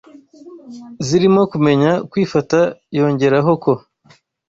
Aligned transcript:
zirimo 1.05 1.41
kumenya 1.51 1.91
kwifata, 2.11 2.59
yongeraho 2.97 3.51
ko 3.63 3.71